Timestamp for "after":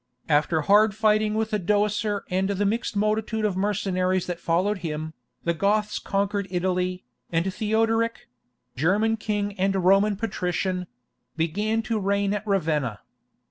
0.27-0.61